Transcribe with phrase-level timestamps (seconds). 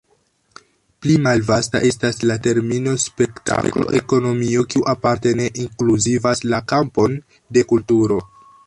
[1.05, 7.19] Pli malvasta estas la termino spektaklo-ekonomio, kiu aparte ne inkluzivas la kampon
[7.59, 8.25] de kulturo.